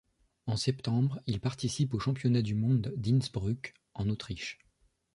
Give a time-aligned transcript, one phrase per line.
[0.47, 4.57] En septembre, il participe aux championnats du monde d'Innsbruck, en Autriche.